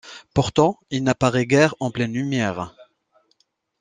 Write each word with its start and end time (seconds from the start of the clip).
Pourtant, 0.33 0.79
il 0.89 1.03
n'apparaît 1.03 1.45
guère 1.45 1.75
en 1.79 1.91
pleine 1.91 2.13
lumière. 2.13 2.73